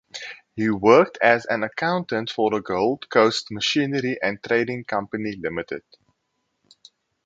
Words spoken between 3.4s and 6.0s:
machinery and trading company limited.